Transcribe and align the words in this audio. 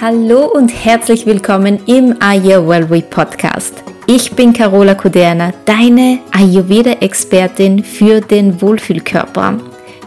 Hallo 0.00 0.46
und 0.46 0.68
herzlich 0.70 1.26
willkommen 1.26 1.78
im 1.84 2.16
Ayurveda 2.20 3.06
Podcast. 3.10 3.84
Ich 4.06 4.32
bin 4.32 4.54
Carola 4.54 4.94
Kuderna, 4.94 5.52
deine 5.66 6.20
Ayurveda-Expertin 6.32 7.84
für 7.84 8.22
den 8.22 8.62
Wohlfühlkörper. 8.62 9.58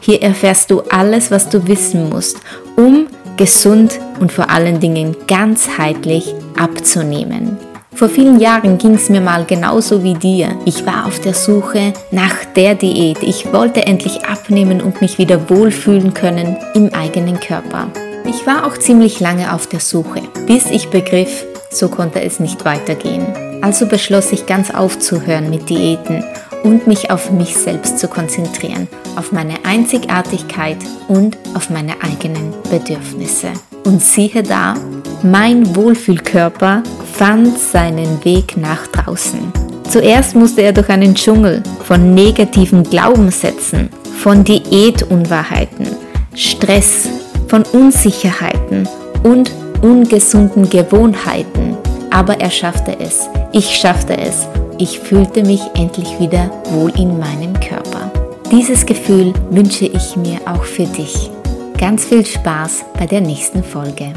Hier 0.02 0.24
erfährst 0.24 0.72
du 0.72 0.82
alles, 0.90 1.30
was 1.30 1.48
du 1.48 1.68
wissen 1.68 2.10
musst, 2.10 2.38
um 2.76 3.06
gesund 3.38 4.00
und 4.20 4.32
vor 4.32 4.50
allen 4.50 4.80
Dingen 4.80 5.16
ganzheitlich 5.28 6.34
abzunehmen. 6.58 7.60
Vor 7.94 8.10
vielen 8.10 8.40
Jahren 8.40 8.80
ging 8.80 8.96
es 8.96 9.10
mir 9.10 9.22
mal 9.22 9.46
genauso 9.46 10.04
wie 10.04 10.16
dir. 10.16 10.58
Ich 10.66 10.88
war 10.88 11.06
auf 11.06 11.20
der 11.20 11.36
Suche 11.36 11.94
nach 12.10 12.46
der 12.56 12.74
Diät. 12.74 13.22
Ich 13.22 13.54
wollte 13.54 13.86
endlich 13.86 14.26
abnehmen 14.26 14.82
und 14.82 15.02
mich 15.02 15.20
wieder 15.20 15.52
wohlfühlen 15.52 16.16
können 16.16 16.58
im 16.74 16.92
eigenen 16.96 17.40
Körper. 17.40 17.90
Ich 18.26 18.48
war 18.48 18.66
auch 18.66 18.78
ziemlich 18.78 19.20
lange 19.20 19.54
auf 19.54 19.68
der 19.68 19.80
Suche, 19.80 20.22
bis 20.48 20.66
ich 20.68 20.90
begriff, 20.90 21.46
so 21.70 21.90
konnte 21.90 22.22
es 22.22 22.40
nicht 22.40 22.64
weitergehen. 22.66 23.26
Also 23.62 23.86
beschloss 23.86 24.32
ich 24.32 24.46
ganz 24.46 24.72
aufzuhören 24.72 25.50
mit 25.50 25.70
Diäten 25.70 26.24
und 26.64 26.88
mich 26.88 27.12
auf 27.12 27.32
mich 27.32 27.56
selbst 27.56 28.00
zu 28.00 28.08
konzentrieren, 28.08 28.88
auf 29.18 29.32
meine 29.32 29.66
Einzigartigkeit 29.66 30.78
und 31.08 31.38
auf 31.54 31.70
meine 31.70 32.02
eigenen 32.02 32.54
Bedürfnisse. 32.70 33.50
Und 33.84 34.02
siehe 34.02 34.42
da, 34.42 34.76
mein 35.22 35.76
Wohlfühlkörper 35.76 36.84
fand 37.14 37.58
seinen 37.60 38.24
Weg 38.24 38.56
nach 38.58 38.88
draußen. 38.88 39.52
Zuerst 39.90 40.36
musste 40.36 40.62
er 40.62 40.72
durch 40.72 40.90
einen 40.90 41.14
Dschungel 41.14 41.62
von 41.86 42.14
negativen 42.14 42.84
Glaubenssätzen, 42.84 43.90
von 44.18 44.44
Diätunwahrheiten, 44.44 45.88
Stress, 46.36 47.08
von 47.54 47.62
Unsicherheiten 47.66 48.90
und 49.22 49.52
ungesunden 49.84 50.72
Gewohnheiten. 50.72 51.78
Aber 52.10 52.42
er 52.42 52.50
schaffte 52.50 53.00
es. 53.00 53.30
Ich 53.52 53.76
schaffte 53.76 54.18
es. 54.18 54.48
Ich 54.80 55.00
fühlte 55.00 55.44
mich 55.44 55.62
endlich 55.76 56.20
wieder 56.20 56.50
wohl 56.72 56.92
in 57.00 57.20
meinem 57.20 57.54
Körper. 57.60 58.12
Dieses 58.50 58.88
Gefühl 58.88 59.36
wünsche 59.52 59.86
ich 59.86 60.16
mir 60.16 60.40
auch 60.48 60.64
für 60.64 60.88
dich. 60.88 61.30
Ganz 61.78 62.06
viel 62.06 62.26
Spaß 62.26 62.86
bei 62.98 63.06
der 63.06 63.22
nächsten 63.22 63.64
Folge. 63.64 64.14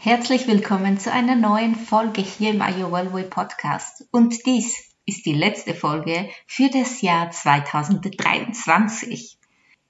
Herzlich 0.00 0.48
willkommen 0.48 0.98
zu 0.98 1.10
einer 1.10 1.36
neuen 1.36 1.76
Folge 1.76 2.20
hier 2.20 2.50
im 2.50 2.60
Ayurveda 2.60 3.26
Podcast. 3.30 4.04
Und 4.10 4.44
dies 4.44 4.89
ist 5.10 5.26
die 5.26 5.34
letzte 5.34 5.74
Folge 5.74 6.30
für 6.46 6.70
das 6.70 7.02
Jahr 7.02 7.32
2023. 7.32 9.36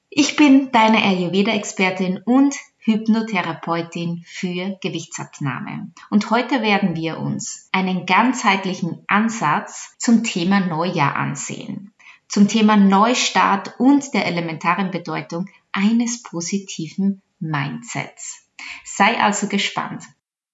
Ich 0.09 0.35
bin 0.35 0.73
deine 0.73 1.05
Ayurveda-Expertin 1.05 2.23
und 2.25 2.57
Hypnotherapeutin 2.79 4.25
für 4.27 4.79
Gewichtsabnahme. 4.81 5.93
Und 6.09 6.31
heute 6.31 6.63
werden 6.63 6.97
wir 6.97 7.19
uns 7.19 7.69
einen 7.71 8.07
ganzheitlichen 8.07 9.05
Ansatz 9.09 9.95
zum 9.99 10.25
Thema 10.25 10.61
Neujahr 10.61 11.17
ansehen. 11.17 11.93
Zum 12.27 12.49
Thema 12.49 12.79
Neustart 12.79 13.79
und 13.79 14.15
der 14.15 14.25
elementaren 14.25 14.91
Bedeutung 14.91 15.51
eines 15.71 16.23
positiven 16.23 17.21
Mindsets. 17.41 18.49
Sei 18.87 19.21
also 19.21 19.49
gespannt. 19.49 20.03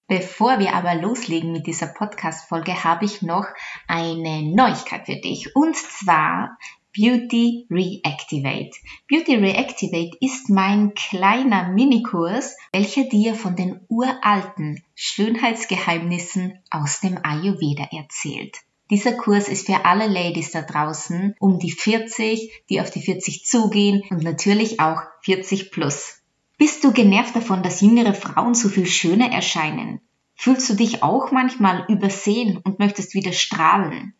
Bevor 0.07 0.59
wir 0.59 0.73
aber 0.73 0.95
loslegen 0.95 1.51
mit 1.51 1.67
dieser 1.67 1.87
Podcast-Folge, 1.87 2.85
habe 2.85 3.03
ich 3.03 3.21
noch 3.21 3.45
eine 3.87 4.41
Neuigkeit 4.41 5.05
für 5.05 5.17
dich. 5.17 5.53
Und 5.53 5.75
zwar 5.75 6.57
Beauty 6.95 7.67
Reactivate. 7.69 8.71
Beauty 9.09 9.35
Reactivate 9.35 10.17
ist 10.21 10.49
mein 10.49 10.93
kleiner 10.93 11.67
Minikurs, 11.67 12.55
welcher 12.71 13.03
dir 13.03 13.35
von 13.35 13.57
den 13.57 13.81
uralten 13.89 14.81
Schönheitsgeheimnissen 14.95 16.57
aus 16.71 17.01
dem 17.01 17.19
Ayurveda 17.21 17.89
erzählt. 17.91 18.57
Dieser 18.89 19.11
Kurs 19.11 19.49
ist 19.49 19.65
für 19.67 19.83
alle 19.83 20.07
Ladies 20.07 20.51
da 20.51 20.61
draußen 20.61 21.35
um 21.39 21.59
die 21.59 21.71
40, 21.71 22.63
die 22.69 22.79
auf 22.79 22.89
die 22.89 23.01
40 23.01 23.45
zugehen 23.45 24.03
und 24.09 24.23
natürlich 24.23 24.79
auch 24.79 25.01
40 25.23 25.71
plus. 25.71 26.16
Bist 26.57 26.83
du 26.83 26.91
genervt 26.91 27.35
davon, 27.35 27.61
dass 27.61 27.81
jüngere 27.81 28.15
Frauen 28.15 28.55
so 28.55 28.67
viel 28.67 28.87
schöner 28.87 29.31
erscheinen? 29.31 30.01
Fühlst 30.35 30.67
du 30.69 30.73
dich 30.73 31.03
auch 31.03 31.31
manchmal 31.31 31.85
übersehen 31.87 32.57
und 32.57 32.79
möchtest 32.79 33.13
wieder 33.13 33.31
strahlen? 33.31 34.15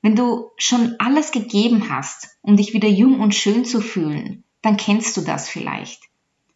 Wenn 0.00 0.14
du 0.14 0.50
schon 0.56 0.94
alles 0.98 1.32
gegeben 1.32 1.90
hast, 1.90 2.36
um 2.40 2.56
dich 2.56 2.72
wieder 2.72 2.88
jung 2.88 3.20
und 3.20 3.34
schön 3.34 3.64
zu 3.64 3.80
fühlen, 3.80 4.44
dann 4.60 4.76
kennst 4.76 5.16
du 5.16 5.22
das 5.22 5.48
vielleicht. 5.48 6.02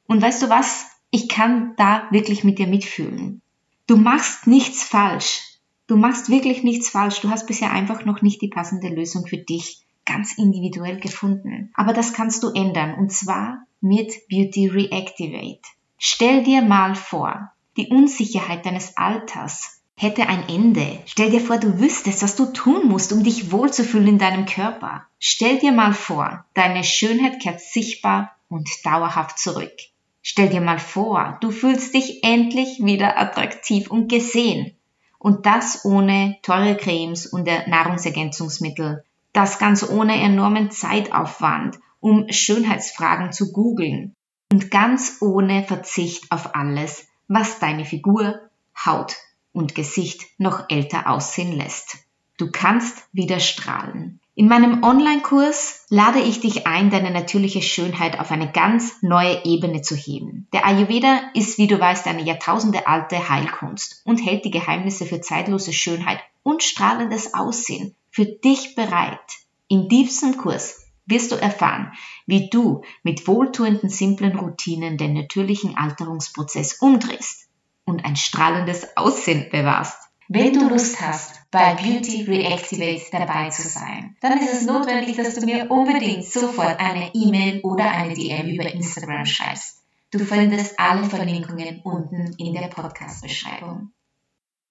Und 0.07 0.23
weißt 0.23 0.43
du 0.43 0.49
was? 0.49 0.87
Ich 1.11 1.29
kann 1.29 1.75
da 1.77 2.09
wirklich 2.11 2.45
mit 2.45 2.59
dir 2.59 2.69
mitfühlen. 2.69 3.43
Du 3.89 3.97
machst 3.97 4.47
nichts 4.47 4.85
falsch. 4.85 5.43
Du 5.89 5.97
machst 5.97 6.29
wirklich 6.29 6.63
nichts 6.63 6.91
falsch. 6.91 7.21
Du 7.21 7.31
hast 7.31 7.47
bisher 7.47 7.73
einfach 7.73 8.05
noch 8.05 8.23
nicht 8.23 8.43
die 8.43 8.49
passende 8.49 8.89
Lösung 8.89 9.27
für 9.27 9.39
dich 9.39 9.86
ganz 10.07 10.39
individuell 10.39 10.99
gefunden. 10.99 11.71
Aber 11.75 11.93
das 11.93 12.13
kannst 12.13 12.43
du 12.43 12.51
ändern 12.51 12.95
und 12.95 13.13
zwar 13.13 13.67
mit 13.81 14.13
Beauty 14.29 14.69
Reactivate. 14.69 15.63
Stell 15.99 16.43
dir 16.43 16.63
mal 16.63 16.95
vor, 16.95 17.53
die 17.77 17.89
Unsicherheit 17.89 18.65
deines 18.65 18.97
Alters 18.97 19.83
hätte 19.99 20.29
ein 20.29 20.49
Ende. 20.49 20.99
Stell 21.07 21.31
dir 21.31 21.41
vor, 21.41 21.59
du 21.59 21.81
wüsstest, 21.81 22.23
was 22.23 22.37
du 22.37 22.47
tun 22.47 22.87
musst, 22.87 23.13
um 23.13 23.23
dich 23.23 23.51
wohlzufühlen 23.51 24.09
in 24.09 24.19
deinem 24.19 24.47
Körper. 24.47 25.07
Stell 25.19 25.59
dir 25.59 25.73
mal 25.73 25.95
vor, 25.95 26.45
deine 26.55 26.85
Schönheit 26.85 27.41
kehrt 27.41 27.61
sichtbar 27.61 28.37
und 28.49 28.69
dauerhaft 28.85 29.39
zurück. 29.39 29.73
Stell 30.21 30.49
dir 30.51 30.61
mal 30.61 30.79
vor, 30.79 31.39
du 31.41 31.51
fühlst 31.51 31.95
dich 31.95 32.25
endlich 32.25 32.85
wieder 32.85 33.19
attraktiv 33.19 33.91
und 33.91 34.09
gesehen. 34.09 34.77
Und 35.19 35.47
das 35.47 35.85
ohne 35.85 36.37
teure 36.43 36.77
Cremes 36.77 37.27
und 37.27 37.47
Nahrungsergänzungsmittel, 37.47 39.05
das 39.37 39.59
ganz 39.59 39.89
ohne 39.89 40.21
enormen 40.21 40.71
Zeitaufwand, 40.71 41.79
um 42.01 42.27
Schönheitsfragen 42.31 43.33
zu 43.33 43.53
googeln 43.53 44.15
und 44.51 44.71
ganz 44.71 45.19
ohne 45.21 45.63
Verzicht 45.65 46.33
auf 46.33 46.55
alles, 46.55 47.07
was 47.29 47.59
deine 47.59 47.85
Figur, 47.85 48.41
Haut 48.85 49.17
und 49.53 49.75
Gesicht 49.75 50.23
noch 50.39 50.71
älter 50.71 51.09
aussehen 51.09 51.53
lässt. 51.53 51.99
Du 52.39 52.51
kannst 52.51 53.09
wieder 53.13 53.41
strahlen. 53.41 54.21
In 54.35 54.49
meinem 54.49 54.83
Online-Kurs 54.83 55.87
lade 55.89 56.21
ich 56.21 56.41
dich 56.41 56.67
ein, 56.67 56.91
deine 56.91 57.11
natürliche 57.11 57.63
Schönheit 57.63 58.21
auf 58.21 58.31
eine 58.31 58.53
ganz 58.53 59.03
neue 59.03 59.45
Ebene 59.45 59.81
zu 59.81 59.97
heben. 59.97 60.47
Der 60.53 60.67
Ayurveda 60.67 61.21
ist, 61.33 61.57
wie 61.57 61.67
du 61.67 61.81
weißt, 61.81 62.07
eine 62.07 62.23
jahrtausendealte 62.23 63.31
Heilkunst 63.31 64.03
und 64.05 64.19
hält 64.19 64.45
die 64.45 64.51
Geheimnisse 64.51 65.07
für 65.07 65.23
zeitlose 65.23 65.73
Schönheit 65.73 66.21
und 66.43 66.63
strahlendes 66.63 67.33
Aussehen 67.33 67.95
für 68.17 68.25
dich 68.25 68.75
bereit. 68.75 69.21
In 69.69 69.91
diesem 69.91 70.39
Kurs 70.39 70.87
wirst 71.05 71.33
du 71.33 71.37
erfahren, 71.37 71.93
wie 72.25 72.49
du 72.49 72.81
mit 73.03 73.29
wohltuenden, 73.29 73.91
simplen 73.91 74.39
Routinen 74.39 74.97
den 74.97 75.13
natürlichen 75.13 75.77
Alterungsprozess 75.77 76.81
umdrehst 76.81 77.51
und 77.85 78.07
ein 78.07 78.17
strahlendes 78.17 78.97
Aussehen 78.97 79.51
bewahrst. 79.51 79.99
Wenn 80.29 80.55
du 80.55 80.67
Lust 80.67 80.99
hast, 80.99 81.43
bei 81.51 81.75
Beauty 81.75 82.23
Reactivate 82.23 83.05
dabei 83.13 83.51
zu 83.51 83.69
sein, 83.69 84.17
dann 84.23 84.39
ist 84.39 84.55
es 84.55 84.67
notwendig, 84.67 85.17
dass 85.17 85.35
du 85.35 85.45
mir 85.45 85.71
unbedingt 85.71 86.25
sofort 86.25 86.81
eine 86.81 87.11
E-Mail 87.13 87.61
oder 87.65 87.91
eine 87.91 88.15
DM 88.15 88.49
über 88.49 88.73
Instagram 88.73 89.27
schreibst. 89.27 89.83
Du 90.11 90.21
findest 90.21 90.81
alle 90.81 91.05
Verlinkungen 91.05 91.83
unten 91.85 92.35
in 92.39 92.55
der 92.55 92.69
Podcast-Beschreibung. 92.69 93.93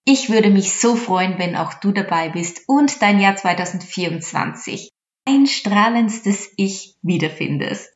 Ich 0.08 0.30
würde 0.30 0.52
mich 0.52 0.72
so 0.72 0.96
freuen, 0.96 1.40
wenn 1.40 1.56
auch 1.56 1.74
du 1.74 1.92
dabei 1.92 2.30
bist 2.30 2.62
und 2.68 3.02
dein 3.02 3.20
Jahr 3.20 3.36
2024 3.36 4.92
ein 5.28 5.48
strahlendstes 5.48 6.52
Ich 6.58 6.94
wiederfindest. 7.02 7.90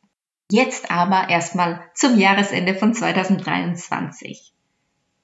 Jetzt 0.51 0.89
aber 0.89 1.29
erstmal 1.29 1.83
zum 1.93 2.17
Jahresende 2.17 2.73
von 2.73 2.95
2023. 2.95 4.53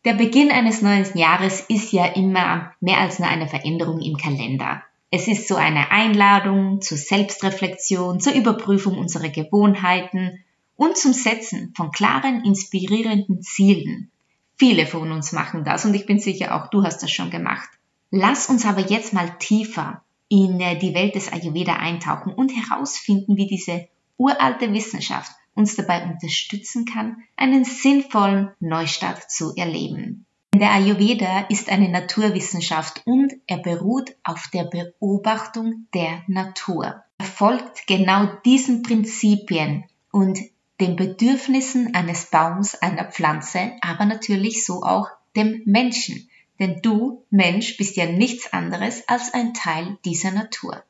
Der 0.06 0.13
Beginn 0.13 0.51
eines 0.51 0.83
neuen 0.83 1.07
Jahres 1.18 1.62
ist 1.62 1.92
ja 1.92 2.06
immer 2.06 2.71
mehr 2.80 3.00
als 3.00 3.18
nur 3.18 3.30
eine 3.30 3.48
Veränderung 3.48 4.00
im 4.01 4.18
Kalender. 4.18 4.83
Es 5.10 5.27
ist 5.27 5.48
so 5.48 5.56
eine 5.56 5.89
Einladung 5.89 6.81
zur 6.81 7.00
Selbstreflexion, 7.00 8.19
zur 8.19 8.33
Überprüfung 8.33 9.00
unserer 9.00 9.30
Gewohnheiten 9.30 10.44
und 10.75 10.98
zum 10.98 11.13
Setzen 11.13 11.74
von 11.75 11.89
klaren, 11.89 12.45
inspirierenden 12.45 13.42
Zielen, 13.42 14.12
Viele 14.57 14.86
von 14.86 15.12
uns 15.12 15.31
machen 15.31 15.63
das 15.63 15.86
und 15.86 15.94
ich 15.94 16.06
bin 16.06 16.19
sicher, 16.19 16.56
auch 16.56 16.69
du 16.69 16.84
hast 16.84 17.04
das 17.04 17.12
schon 17.12 17.30
gemacht. 17.30 17.69
Lass 18.12 18.50
uns 18.50 18.66
aber 18.66 18.81
jetzt 18.81 19.13
mal 19.13 19.38
tiefer 19.40 20.04
in 20.30 20.60
äh, 20.60 20.78
die 20.78 20.94
Welt 20.94 21.16
des 21.16 21.31
Ayurveda 21.31 21.75
eintauchen 21.75 22.34
und 22.34 22.50
herausfinden, 22.50 23.36
wie 23.36 23.48
diese 23.48 23.88
uralte 24.18 24.72
Wissenschaft 24.74 25.31
uns 25.56 25.75
dabei 25.75 26.04
unterstützen 26.04 26.86
kann, 26.86 27.18
einen 27.36 27.66
sinnvollen 27.66 28.52
Neustart 28.60 29.30
zu 29.30 29.56
erleben. 29.56 30.25
Der 30.54 30.72
Ayurveda 30.72 31.48
ist 31.50 31.69
eine 31.69 31.90
Naturwissenschaft 31.90 33.01
und 33.06 33.34
er 33.48 33.58
beruht 33.58 34.16
auf 34.24 34.48
der 34.54 34.63
Beobachtung 34.63 35.88
der 35.94 36.24
Natur. 36.28 37.04
Er 37.18 37.25
folgt 37.25 37.88
genau 37.88 38.28
diesen 38.46 38.81
Prinzipien 38.81 39.84
und 40.12 40.40
den 40.80 40.95
Bedürfnissen 40.95 41.95
eines 41.95 42.25
Baums, 42.27 42.75
einer 42.75 43.06
Pflanze, 43.06 43.74
aber 43.81 44.06
natürlich 44.06 44.66
so 44.66 44.83
auch 44.83 45.07
dem 45.36 45.62
Menschen. 45.66 46.30
Denn 46.60 46.81
du, 46.81 47.25
Mensch, 47.30 47.77
bist 47.77 47.98
ja 47.98 48.06
nichts 48.06 48.54
anderes 48.54 49.07
als 49.07 49.33
ein 49.33 49.54
Teil 49.54 49.98
dieser 50.06 50.31
Natur. 50.31 50.83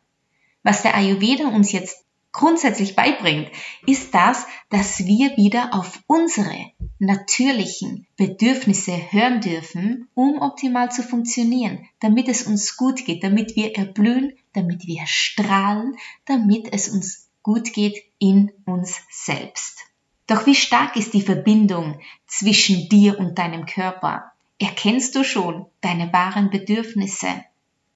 Was 0.63 0.81
der 0.81 0.95
Ayurveda 0.95 1.47
uns 1.47 1.71
jetzt 1.71 2.05
grundsätzlich 2.31 2.95
beibringt, 2.95 3.49
ist 3.87 4.13
das, 4.13 4.45
dass 4.69 5.05
wir 5.05 5.37
wieder 5.37 5.73
auf 5.73 6.03
unsere 6.05 6.71
natürlichen 6.99 8.07
Bedürfnisse 8.17 8.91
hören 9.11 9.41
dürfen, 9.41 10.09
um 10.13 10.41
optimal 10.41 10.91
zu 10.91 11.01
funktionieren, 11.01 11.87
damit 11.99 12.27
es 12.27 12.43
uns 12.43 12.75
gut 12.75 13.05
geht, 13.05 13.23
damit 13.23 13.55
wir 13.55 13.75
erblühen, 13.75 14.33
damit 14.53 14.85
wir 14.85 15.03
strahlen, 15.05 15.95
damit 16.25 16.73
es 16.73 16.89
uns 16.89 17.24
gut 17.45 17.73
geht 17.73 18.03
in 18.17 18.51
uns 18.65 18.99
selbst. 19.11 19.77
Doch 20.25 20.47
wie 20.47 20.55
stark 20.55 20.95
ist 20.95 21.13
die 21.13 21.21
Verbindung 21.21 21.99
zwischen 22.25 22.89
dir 22.89 23.19
und 23.19 23.37
deinem 23.37 23.67
Körper? 23.67 24.31
Erkennst 24.57 25.13
du 25.13 25.23
schon 25.23 25.67
deine 25.79 26.11
wahren 26.11 26.49
Bedürfnisse? 26.49 27.27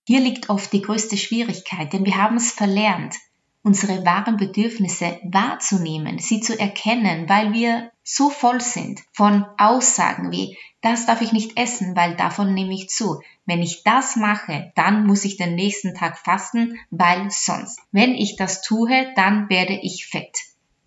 Hier 0.06 0.20
liegt 0.20 0.52
oft 0.52 0.72
die 0.72 0.84
größte 0.84 1.18
Schwierigkeit, 1.18 1.92
denn 1.94 2.06
wir 2.06 2.18
haben 2.18 2.38
es 2.38 2.52
verlernt, 2.52 3.16
unsere 3.62 4.06
wahren 4.06 4.38
Bedürfnisse 4.38 5.20
wahrzunehmen, 5.24 6.20
sie 6.20 6.40
zu 6.40 6.58
erkennen, 6.58 7.28
weil 7.28 7.54
wir 7.54 7.92
so 8.04 8.30
voll 8.30 8.62
sind 8.62 9.02
von 9.12 9.46
Aussagen 9.58 10.32
wie, 10.32 10.58
das 10.82 11.06
darf 11.06 11.22
ich 11.22 11.34
nicht 11.34 11.60
essen, 11.60 11.96
weil 11.96 12.16
davon 12.16 12.54
nehme 12.54 12.74
ich 12.74 12.90
zu. 12.90 13.22
Wenn 13.46 13.62
ich 13.62 13.84
das 13.84 14.16
mache, 14.16 14.72
dann 14.76 15.06
muss 15.06 15.26
ich 15.26 15.36
den 15.36 15.56
nächsten 15.56 15.94
Tag 15.94 16.18
fasten, 16.18 16.80
weil 16.90 17.30
sonst. 17.32 17.80
Wenn 17.92 18.16
ich 18.16 18.38
das 18.38 18.62
tue, 18.62 19.14
dann 19.16 19.50
werde 19.50 19.78
ich 19.82 20.08
fett. 20.08 20.38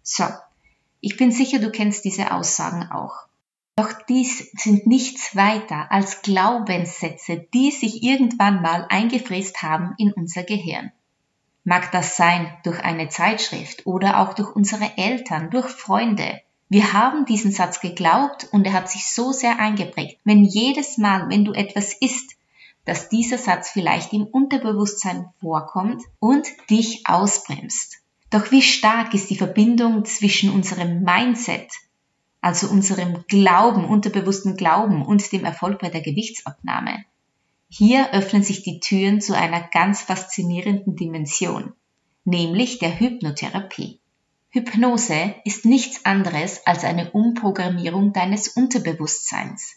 So. 0.03 0.25
Ich 1.01 1.17
bin 1.17 1.33
sicher, 1.33 1.59
du 1.59 1.71
kennst 1.71 2.05
diese 2.05 2.33
Aussagen 2.33 2.91
auch. 2.91 3.27
Doch 3.77 3.93
dies 4.09 4.51
sind 4.53 4.87
nichts 4.87 5.35
weiter 5.35 5.91
als 5.91 6.23
Glaubenssätze, 6.23 7.47
die 7.53 7.71
sich 7.71 8.03
irgendwann 8.03 8.63
mal 8.63 8.87
eingefräst 8.89 9.63
haben 9.63 9.95
in 9.99 10.13
unser 10.13 10.43
Gehirn. 10.43 10.93
Mag 11.65 11.93
das 11.93 12.17
sein 12.17 12.53
durch 12.65 12.81
eine 12.81 13.09
Zeitschrift 13.09 13.87
oder 13.87 14.21
auch 14.21 14.35
durch 14.35 14.55
unsere 14.55 14.97
Eltern, 14.97 15.51
durch 15.51 15.69
Freunde. 15.69 16.41
Wir 16.69 16.93
haben 16.93 17.25
diesen 17.25 17.53
Satz 17.53 17.81
geglaubt 17.81 18.49
und 18.51 18.67
er 18.67 18.73
hat 18.73 18.91
sich 18.91 19.07
so 19.07 19.31
sehr 19.33 19.59
eingeprägt. 19.59 20.19
Wenn 20.25 20.43
jedes 20.43 20.99
Mal, 20.99 21.29
wenn 21.29 21.45
du 21.45 21.53
etwas 21.53 21.93
isst, 21.93 22.37
dass 22.85 23.09
dieser 23.09 23.39
Satz 23.39 23.71
vielleicht 23.71 24.13
im 24.13 24.25
Unterbewusstsein 24.25 25.29
vorkommt 25.41 26.03
und 26.19 26.47
dich 26.69 27.07
ausbremst. 27.07 27.99
Doch 28.31 28.51
wie 28.51 28.63
stark 28.63 29.15
ist 29.15 29.31
die 29.31 29.37
Verbindung 29.37 30.05
zwischen 30.05 30.51
unserem 30.51 31.03
Mindset, 31.03 31.71
also 32.41 32.69
unserem 32.69 33.25
Glauben, 33.29 33.85
unterbewussten 33.85 34.57
Glauben 34.57 35.05
und 35.05 35.31
dem 35.31 35.45
Erfolg 35.45 35.79
bei 35.81 35.91
der 35.91 36.01
Gewichtsabnahme? 36.01 37.05
Hier 37.75 38.13
öffnen 38.13 38.43
sich 38.43 38.63
die 38.63 38.81
Türen 38.81 39.23
zu 39.23 39.35
einer 39.35 39.63
ganz 39.63 40.03
faszinierenden 40.03 40.95
Dimension, 40.95 41.73
nämlich 42.23 42.79
der 42.79 43.01
Hypnotherapie. 43.01 43.99
Hypnose 44.51 45.35
ist 45.47 45.65
nichts 45.65 46.05
anderes 46.05 46.67
als 46.67 46.85
eine 46.85 47.13
Umprogrammierung 47.13 48.13
deines 48.13 48.49
Unterbewusstseins. 48.49 49.77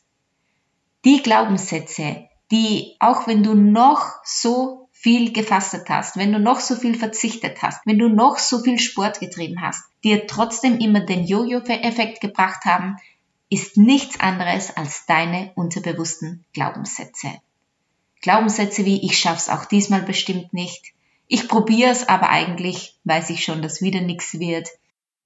Die 1.05 1.23
Glaubenssätze, 1.23 2.27
die 2.51 2.97
auch 2.99 3.27
wenn 3.27 3.43
du 3.43 3.53
noch 3.53 4.11
so 4.25 4.89
viel 4.91 5.31
gefastet 5.31 5.87
hast, 5.87 6.17
wenn 6.17 6.33
du 6.33 6.39
noch 6.39 6.59
so 6.59 6.75
viel 6.75 6.95
verzichtet 6.95 7.61
hast, 7.61 7.79
wenn 7.85 7.97
du 7.97 8.09
noch 8.09 8.39
so 8.39 8.59
viel 8.59 8.77
Sport 8.77 9.21
getrieben 9.21 9.61
hast, 9.61 9.81
dir 10.03 10.27
trotzdem 10.27 10.79
immer 10.79 10.99
den 10.99 11.23
Jojo-Effekt 11.23 12.19
gebracht 12.19 12.65
haben, 12.65 12.97
ist 13.49 13.77
nichts 13.77 14.19
anderes 14.19 14.75
als 14.75 15.05
deine 15.05 15.53
unterbewussten 15.55 16.43
Glaubenssätze. 16.51 17.39
Glaubenssätze 18.25 18.85
wie 18.85 19.05
ich 19.05 19.19
schaff's 19.19 19.49
auch 19.49 19.65
diesmal 19.65 20.01
bestimmt 20.01 20.51
nicht. 20.51 20.95
Ich 21.27 21.47
probier's, 21.47 22.09
aber 22.09 22.29
eigentlich 22.29 22.97
weiß 23.03 23.29
ich 23.29 23.43
schon, 23.43 23.61
dass 23.61 23.83
wieder 23.83 24.01
nichts 24.01 24.39
wird. 24.39 24.67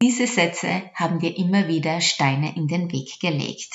Diese 0.02 0.28
Sätze 0.28 0.82
haben 0.96 1.20
dir 1.22 1.38
immer 1.38 1.70
wieder 1.70 2.02
Steine 2.02 2.54
in 2.58 2.68
den 2.68 2.92
Weg 2.92 3.22
gelegt. 3.22 3.70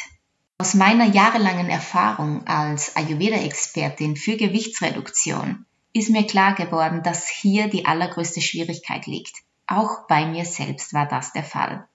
Aus 0.59 0.75
meiner 0.75 1.06
jahrelangen 1.06 1.71
Erfahrung 1.71 2.47
als 2.47 2.97
Ayurveda-Expertin 2.97 4.17
für 4.17 4.37
Gewichtsreduktion 4.37 5.65
ist 5.94 6.11
mir 6.11 6.26
klar 6.26 6.55
geworden, 6.55 7.03
dass 7.03 7.26
hier 7.26 7.69
die 7.69 7.87
allergrößte 7.87 8.43
Schwierigkeit 8.43 9.06
liegt. 9.06 9.37
Auch 9.67 10.06
bei 10.06 10.26
mir 10.26 10.44
selbst 10.44 10.93
war 10.93 11.09
das 11.09 11.32
der 11.32 11.44
Fall. 11.44 11.88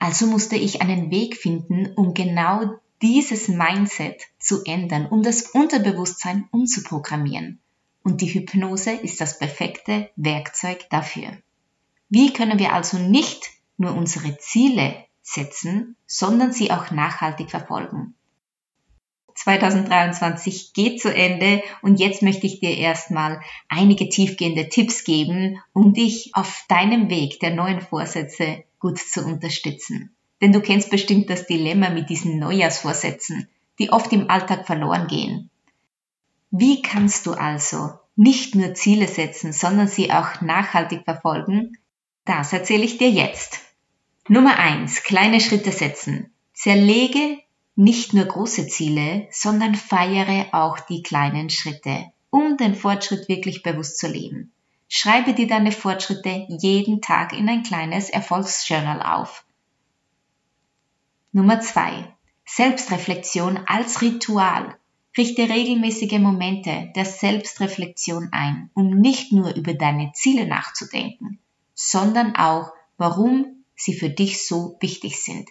Also 0.00 0.26
musste 0.26 0.56
ich 0.56 0.82
einen 0.82 1.12
Weg 1.12 1.36
finden, 1.36 1.92
um 1.94 2.14
genau 2.14 2.80
dieses 3.02 3.48
Mindset 3.48 4.22
zu 4.38 4.64
ändern, 4.64 5.06
um 5.06 5.22
das 5.22 5.42
Unterbewusstsein 5.42 6.48
umzuprogrammieren. 6.50 7.60
Und 8.02 8.20
die 8.20 8.32
Hypnose 8.32 8.92
ist 8.92 9.20
das 9.20 9.38
perfekte 9.38 10.10
Werkzeug 10.16 10.88
dafür. 10.90 11.36
Wie 12.08 12.32
können 12.32 12.58
wir 12.58 12.72
also 12.72 12.98
nicht 12.98 13.50
nur 13.76 13.94
unsere 13.94 14.38
Ziele 14.38 15.04
setzen, 15.22 15.96
sondern 16.06 16.52
sie 16.52 16.70
auch 16.70 16.90
nachhaltig 16.90 17.50
verfolgen? 17.50 18.14
2023 19.34 20.72
geht 20.72 21.00
zu 21.00 21.14
Ende 21.14 21.62
und 21.82 22.00
jetzt 22.00 22.22
möchte 22.22 22.46
ich 22.46 22.58
dir 22.58 22.76
erstmal 22.76 23.40
einige 23.68 24.08
tiefgehende 24.08 24.68
Tipps 24.68 25.04
geben, 25.04 25.60
um 25.72 25.94
dich 25.94 26.30
auf 26.32 26.64
deinem 26.68 27.08
Weg 27.08 27.38
der 27.38 27.54
neuen 27.54 27.80
Vorsätze 27.80 28.64
gut 28.80 28.98
zu 28.98 29.24
unterstützen. 29.24 30.16
Denn 30.40 30.52
du 30.52 30.60
kennst 30.60 30.90
bestimmt 30.90 31.30
das 31.30 31.46
Dilemma 31.46 31.90
mit 31.90 32.10
diesen 32.10 32.38
Neujahrsvorsätzen, 32.38 33.48
die 33.78 33.90
oft 33.90 34.12
im 34.12 34.30
Alltag 34.30 34.66
verloren 34.66 35.06
gehen. 35.08 35.50
Wie 36.50 36.82
kannst 36.82 37.26
du 37.26 37.32
also 37.32 37.98
nicht 38.16 38.54
nur 38.54 38.74
Ziele 38.74 39.06
setzen, 39.06 39.52
sondern 39.52 39.88
sie 39.88 40.12
auch 40.12 40.40
nachhaltig 40.40 41.04
verfolgen? 41.04 41.78
Das 42.24 42.52
erzähle 42.52 42.84
ich 42.84 42.98
dir 42.98 43.10
jetzt. 43.10 43.60
Nummer 44.28 44.58
eins: 44.58 45.02
Kleine 45.02 45.40
Schritte 45.40 45.72
setzen. 45.72 46.32
Zerlege 46.52 47.38
nicht 47.76 48.12
nur 48.12 48.24
große 48.24 48.66
Ziele, 48.66 49.28
sondern 49.30 49.74
feiere 49.76 50.46
auch 50.52 50.80
die 50.80 51.02
kleinen 51.02 51.48
Schritte, 51.48 52.06
um 52.30 52.56
den 52.56 52.74
Fortschritt 52.74 53.28
wirklich 53.28 53.62
bewusst 53.62 53.98
zu 53.98 54.08
leben. 54.08 54.52
Schreibe 54.88 55.32
dir 55.32 55.46
deine 55.46 55.70
Fortschritte 55.70 56.46
jeden 56.48 57.00
Tag 57.00 57.32
in 57.32 57.48
ein 57.48 57.62
kleines 57.62 58.10
Erfolgsjournal 58.10 59.02
auf. 59.02 59.44
Nummer 61.38 61.60
zwei: 61.60 62.16
Selbstreflexion 62.44 63.58
als 63.68 64.02
Ritual. 64.02 64.76
Richte 65.16 65.48
regelmäßige 65.48 66.18
Momente 66.18 66.90
der 66.96 67.04
Selbstreflexion 67.04 68.30
ein, 68.32 68.70
um 68.74 68.90
nicht 68.90 69.30
nur 69.30 69.54
über 69.54 69.74
deine 69.74 70.10
Ziele 70.14 70.48
nachzudenken, 70.48 71.38
sondern 71.74 72.34
auch, 72.34 72.72
warum 72.96 73.64
sie 73.76 73.94
für 73.94 74.10
dich 74.10 74.48
so 74.48 74.78
wichtig 74.80 75.22
sind. 75.22 75.48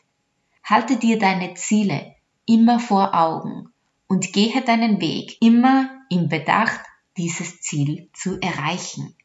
Halte 0.62 0.98
dir 0.98 1.18
deine 1.18 1.54
Ziele 1.54 2.16
immer 2.46 2.82
vor 2.82 3.14
Augen 3.14 3.70
und 4.10 4.34
gehe 4.34 4.62
deinen 4.62 5.00
Weg 5.00 5.38
immer 5.40 5.90
im 6.10 6.28
Bedacht, 6.28 6.82
dieses 7.16 7.62
Ziel 7.62 8.10
zu 8.12 8.42
erreichen. 8.42 9.16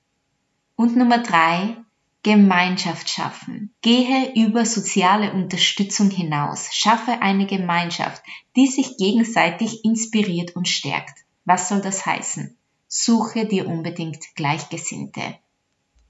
Und 0.76 0.96
Nummer 0.96 1.18
drei, 1.18 1.76
Gemeinschaft 2.24 3.08
schaffen. 3.08 3.74
Gehe 3.82 4.32
über 4.36 4.64
soziale 4.64 5.32
Unterstützung 5.32 6.08
hinaus. 6.08 6.72
Schaffe 6.72 7.20
eine 7.20 7.46
Gemeinschaft, 7.46 8.22
die 8.54 8.68
sich 8.68 8.96
gegenseitig 8.96 9.84
inspiriert 9.84 10.54
und 10.54 10.68
stärkt. 10.68 11.24
Was 11.44 11.68
soll 11.68 11.80
das 11.80 12.06
heißen? 12.06 12.56
Suche 12.86 13.46
dir 13.46 13.66
unbedingt 13.66 14.36
Gleichgesinnte. 14.36 15.22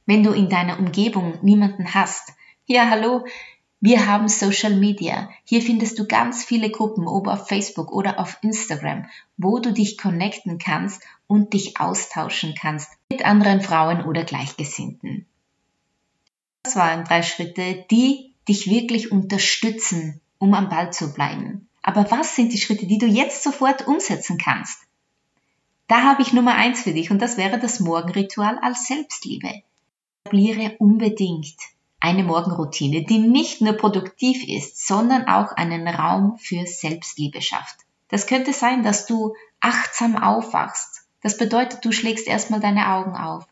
Wenn 0.04 0.23
du 0.23 0.33
in 0.33 0.50
deiner 0.50 0.78
Umgebung 0.78 1.38
niemanden 1.42 1.95
hast, 1.95 2.35
ja 2.66 2.90
hallo, 2.90 3.25
wir 3.81 4.07
haben 4.07 4.28
Social 4.28 4.76
Media. 4.76 5.31
Hier 5.45 5.62
findest 5.62 5.99
du 5.99 6.07
ganz 6.07 6.45
viele 6.45 6.71
Gruppen, 6.71 7.09
ob 7.09 7.26
auf 7.26 7.49
Facebook 7.49 7.90
oder 7.90 8.21
auf 8.21 8.38
Instagram, 8.42 9.07
wo 9.38 9.61
du 9.61 9.73
dich 9.73 9.97
connecten 9.97 10.59
kannst 10.59 11.02
und 11.26 11.54
dich 11.54 11.81
austauschen 11.81 12.54
kannst 12.61 12.90
mit 13.11 13.25
anderen 13.25 13.62
Frauen 13.62 14.04
oder 14.04 14.25
Gleichgesinnten. 14.25 15.26
Das 16.62 16.76
waren 16.76 17.04
drei 17.04 17.23
Schritte, 17.23 17.85
die 17.90 18.35
dich 18.49 18.69
wirklich 18.69 19.12
unterstützen, 19.12 20.21
um 20.38 20.54
am 20.54 20.69
Ball 20.69 20.92
zu 20.92 21.12
bleiben. 21.12 21.69
Aber 21.83 22.11
was 22.11 22.37
sind 22.37 22.52
die 22.52 22.59
Schritte, 22.59 22.87
die 22.87 22.99
du 22.99 23.07
jetzt 23.07 23.42
sofort 23.42 23.87
umsetzen 23.87 24.38
kannst? 24.38 24.78
Da 25.88 26.02
habe 26.02 26.23
ich 26.23 26.33
Nummer 26.33 26.54
eins 26.54 26.83
für 26.83 26.92
dich 26.92 27.11
und 27.11 27.21
das 27.21 27.37
wäre 27.37 27.59
das 27.59 27.81
Morgenritual 27.81 28.59
als 28.62 28.87
Selbstliebe. 28.87 29.62
Etabliere 30.25 30.76
unbedingt 30.78 31.57
eine 32.00 32.25
Morgenroutine, 32.25 33.04
die 33.04 33.19
nicht 33.19 33.61
nur 33.61 33.75
produktiv 33.75 34.49
ist, 34.49 34.87
sondern 34.87 35.28
auch 35.28 35.52
einen 35.52 35.87
Raum 35.87 36.38
für 36.38 36.66
Selbstliebe 36.66 37.42
schafft. 37.42 37.76
Das 38.09 38.26
könnte 38.26 38.52
sein, 38.52 38.83
dass 38.83 39.07
du 39.07 39.35
achtsam 39.61 40.16
aufwachst. 40.16 41.02
Das 41.21 41.37
bedeutet, 41.37 41.85
du 41.85 41.92
schlägst 41.92 42.26
erstmal 42.26 42.61
deine 42.61 42.92
Augen 42.92 43.14
auf. 43.14 43.47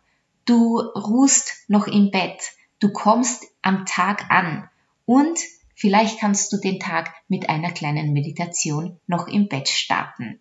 Du 0.45 0.79
ruhst 0.79 1.52
noch 1.69 1.87
im 1.87 2.11
Bett. 2.11 2.40
Du 2.81 2.91
kommst 2.91 3.47
am 3.61 3.85
Tag 3.85 4.31
an 4.31 4.69
Und 5.05 5.39
vielleicht 5.75 6.19
kannst 6.19 6.53
du 6.53 6.57
den 6.57 6.81
Tag 6.81 7.15
mit 7.29 7.51
einer 7.51 7.73
kleinen 7.73 8.13
Meditation 8.13 8.99
noch 9.07 9.29
im 9.29 9.49
Bett 9.49 9.69
starten. 9.69 10.41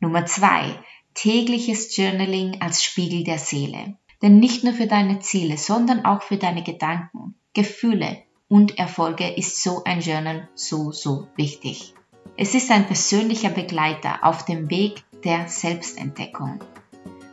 Nummer 0.00 0.24
zwei: 0.24 0.82
Tägliches 1.12 1.94
Journaling 1.94 2.62
als 2.62 2.82
Spiegel 2.82 3.22
der 3.22 3.38
Seele. 3.38 3.98
Denn 4.22 4.38
nicht 4.38 4.64
nur 4.64 4.72
für 4.72 4.86
deine 4.86 5.20
Ziele, 5.20 5.58
sondern 5.58 6.04
auch 6.04 6.22
für 6.22 6.38
deine 6.38 6.62
Gedanken, 6.62 7.34
Gefühle 7.52 8.22
und 8.48 8.78
Erfolge 8.78 9.28
ist 9.28 9.62
so 9.62 9.84
ein 9.84 10.00
Journal 10.00 10.48
so, 10.54 10.90
so 10.90 11.28
wichtig. 11.36 11.94
Es 12.36 12.54
ist 12.54 12.70
ein 12.70 12.86
persönlicher 12.86 13.50
Begleiter 13.50 14.20
auf 14.22 14.44
dem 14.44 14.70
Weg 14.70 15.02
der 15.24 15.48
Selbstentdeckung. 15.48 16.60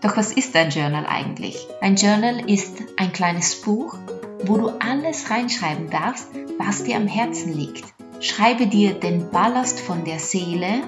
Doch 0.01 0.17
was 0.17 0.31
ist 0.31 0.55
ein 0.55 0.69
Journal 0.69 1.05
eigentlich? 1.05 1.67
Ein 1.81 1.95
Journal 1.95 2.49
ist 2.49 2.83
ein 2.97 3.13
kleines 3.13 3.61
Buch, 3.61 3.97
wo 4.47 4.57
du 4.57 4.69
alles 4.79 5.29
reinschreiben 5.29 5.89
darfst, 5.89 6.27
was 6.57 6.83
dir 6.83 6.95
am 6.97 7.07
Herzen 7.07 7.53
liegt. 7.53 7.83
Schreibe 8.19 8.67
dir 8.67 8.93
den 8.93 9.29
Ballast 9.29 9.79
von 9.79 10.05
der 10.05 10.19
Seele, 10.19 10.83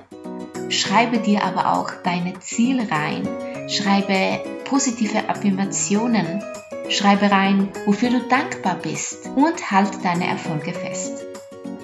schreibe 0.69 1.19
dir 1.19 1.43
aber 1.43 1.73
auch 1.73 1.91
deine 2.03 2.39
Ziele 2.39 2.89
rein, 2.89 3.27
schreibe 3.69 4.39
positive 4.65 5.29
Affirmationen, 5.29 6.41
schreibe 6.89 7.29
rein, 7.31 7.69
wofür 7.85 8.09
du 8.09 8.21
dankbar 8.21 8.75
bist 8.75 9.29
und 9.35 9.71
halt 9.71 10.03
deine 10.03 10.27
Erfolge 10.27 10.73
fest. 10.73 11.25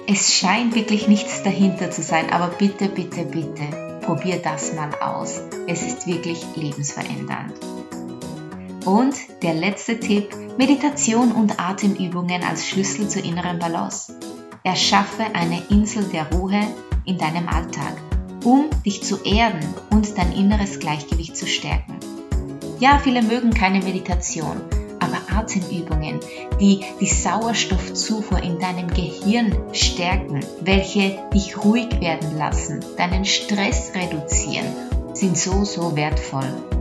Es 0.06 0.34
scheint 0.34 0.74
wirklich 0.74 1.08
nichts 1.08 1.42
dahinter 1.42 1.90
zu 1.90 2.02
sein, 2.02 2.30
aber 2.30 2.48
bitte, 2.48 2.88
bitte, 2.88 3.24
bitte, 3.24 3.84
Probier 4.04 4.36
das 4.36 4.74
mal 4.74 4.90
aus. 5.00 5.40
Es 5.66 5.80
ist 5.80 6.06
wirklich 6.06 6.44
lebensverändernd. 6.56 7.54
Und 8.84 9.14
der 9.42 9.54
letzte 9.54 9.98
Tipp, 9.98 10.28
Meditation 10.58 11.32
und 11.32 11.58
Atemübungen 11.58 12.42
als 12.42 12.66
Schlüssel 12.66 13.08
zur 13.08 13.24
inneren 13.24 13.58
Balance. 13.58 14.14
Erschaffe 14.62 15.24
eine 15.34 15.62
Insel 15.70 16.04
der 16.04 16.30
Ruhe 16.32 16.60
in 17.04 17.18
deinem 17.18 17.48
Alltag, 17.48 17.96
um 18.44 18.70
dich 18.84 19.02
zu 19.02 19.22
erden 19.24 19.66
und 19.90 20.16
dein 20.16 20.32
inneres 20.32 20.78
Gleichgewicht 20.78 21.36
zu 21.36 21.46
stärken. 21.46 21.98
Ja, 22.78 22.98
viele 22.98 23.22
mögen 23.22 23.50
keine 23.50 23.80
Meditation, 23.80 24.60
Atemübungen, 25.44 26.20
die 26.60 26.80
die 27.00 27.06
Sauerstoffzufuhr 27.06 28.42
in 28.42 28.58
deinem 28.58 28.88
Gehirn 28.88 29.54
stärken, 29.72 30.40
welche 30.60 31.18
dich 31.32 31.56
ruhig 31.62 32.00
werden 32.00 32.38
lassen, 32.38 32.80
deinen 32.96 33.24
Stress 33.24 33.92
reduzieren, 33.94 34.66
sind 35.12 35.36
so, 35.36 35.64
so 35.64 35.94
wertvoll. 35.96 36.73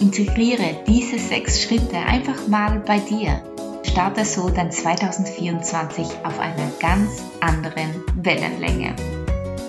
Integriere 0.00 0.82
diese 0.86 1.18
sechs 1.18 1.62
Schritte 1.62 1.96
einfach 1.96 2.48
mal 2.48 2.80
bei 2.80 2.98
dir. 2.98 3.42
Starte 3.84 4.24
so 4.24 4.50
dann 4.50 4.70
2024 4.70 6.06
auf 6.24 6.38
einer 6.38 6.70
ganz 6.80 7.22
anderen 7.40 8.02
Wellenlänge. 8.16 8.94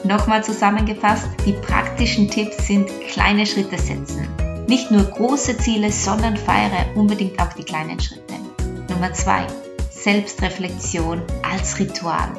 Nochmal 0.04 0.44
zusammengefasst, 0.44 1.28
die 1.46 1.54
praktischen 1.54 2.30
Tipps 2.30 2.68
sind 2.68 2.90
kleine 3.08 3.46
Schritte 3.46 3.78
setzen 3.78 4.28
nicht 4.72 4.90
nur 4.90 5.04
große 5.04 5.58
Ziele, 5.58 5.92
sondern 5.92 6.38
feiere 6.38 6.96
unbedingt 6.96 7.38
auch 7.42 7.52
die 7.52 7.64
kleinen 7.66 8.00
Schritte. 8.00 8.36
Nummer 8.90 9.12
zwei: 9.12 9.46
Selbstreflexion 9.90 11.22
als 11.44 11.78
Ritual. 11.78 12.32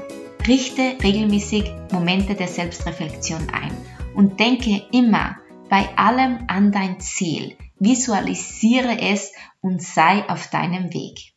Richte 0.46 0.96
regelmäßig 1.02 1.70
Momente 1.92 2.34
der 2.34 2.48
Selbstreflexion 2.48 3.48
ein 3.52 3.76
und 4.14 4.40
denke 4.40 4.82
immer 4.92 5.36
bei 5.68 5.86
allem 5.96 6.38
an 6.46 6.72
dein 6.72 6.98
Ziel. 7.00 7.54
Visualisiere 7.84 9.00
es 9.00 9.32
und 9.60 9.82
sei 9.82 10.28
auf 10.28 10.46
deinem 10.50 10.94
Weg. 10.94 11.32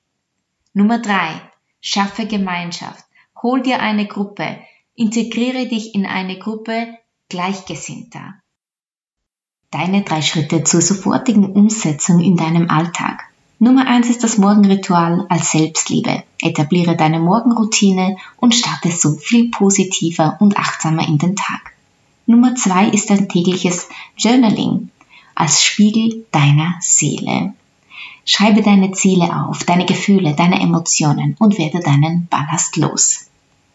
Nummer 0.73 0.99
drei: 0.99 1.41
Schaffe 1.81 2.27
Gemeinschaft. 2.27 3.03
Hol 3.41 3.63
dir 3.63 3.79
eine 3.79 4.05
Gruppe. 4.05 4.59
Integriere 4.93 5.67
dich 5.67 5.95
in 5.95 6.05
eine 6.05 6.37
Gruppe 6.37 6.99
Gleichgesinnter. 7.29 8.35
Deine 9.71 10.03
drei 10.03 10.21
Schritte 10.21 10.63
zur 10.63 10.81
sofortigen 10.81 11.51
Umsetzung 11.51 12.21
in 12.21 12.37
deinem 12.37 12.69
Alltag. 12.69 13.23
Nummer 13.57 13.87
eins 13.87 14.11
ist 14.11 14.23
das 14.23 14.37
Morgenritual 14.37 15.25
als 15.29 15.49
Selbstliebe. 15.49 16.21
Etabliere 16.43 16.95
deine 16.95 17.19
Morgenroutine 17.19 18.17
und 18.37 18.53
starte 18.53 18.91
so 18.91 19.13
viel 19.15 19.49
positiver 19.49 20.37
und 20.39 20.57
achtsamer 20.57 21.07
in 21.07 21.17
den 21.17 21.35
Tag. 21.35 21.73
Nummer 22.27 22.53
zwei 22.53 22.87
ist 22.89 23.09
ein 23.09 23.29
tägliches 23.29 23.89
Journaling 24.15 24.91
als 25.35 25.63
Spiegel 25.63 26.25
deiner 26.31 26.75
Seele. 26.79 27.53
Schreibe 28.25 28.63
deine 28.63 28.91
Ziele 28.91 29.45
auf, 29.45 29.63
deine 29.63 29.85
Gefühle, 29.85 30.33
deine 30.33 30.59
Emotionen 30.59 31.35
und 31.37 31.57
werde 31.59 31.79
deinen 31.79 32.27
Ballast 32.27 32.77
los. 32.77 33.27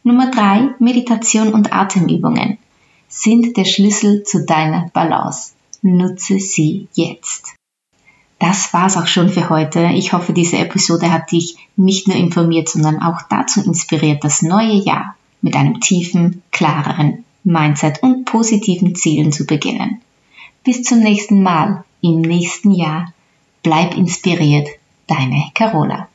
Nummer 0.02 0.30
drei, 0.30 0.70
Meditation 0.78 1.52
und 1.52 1.72
Atemübungen 1.72 2.58
sind 3.08 3.56
der 3.56 3.64
Schlüssel 3.64 4.24
zu 4.24 4.44
deiner 4.44 4.90
Balance 4.92 5.52
nutze 5.82 6.38
sie 6.38 6.88
jetzt. 6.94 7.54
Das 8.38 8.72
war's 8.72 8.96
auch 8.96 9.06
schon 9.06 9.28
für 9.28 9.50
heute. 9.50 9.90
Ich 9.94 10.12
hoffe, 10.12 10.32
diese 10.32 10.58
Episode 10.58 11.12
hat 11.12 11.30
dich 11.30 11.56
nicht 11.76 12.08
nur 12.08 12.16
informiert, 12.16 12.68
sondern 12.68 13.02
auch 13.02 13.20
dazu 13.28 13.62
inspiriert, 13.62 14.24
das 14.24 14.42
neue 14.42 14.74
Jahr 14.74 15.16
mit 15.42 15.56
einem 15.56 15.80
tiefen, 15.80 16.42
klareren 16.50 17.24
Mindset 17.44 18.02
und 18.02 18.24
positiven 18.24 18.94
Zielen 18.94 19.32
zu 19.32 19.46
beginnen. 19.46 20.00
Bis 20.62 20.82
zum 20.82 21.00
nächsten 21.00 21.42
Mal 21.42 21.84
im 22.02 22.20
nächsten 22.20 22.72
Jahr. 22.72 23.14
Bleib 23.62 23.96
inspiriert, 23.96 24.68
deine 25.06 25.50
Carola. 25.54 26.09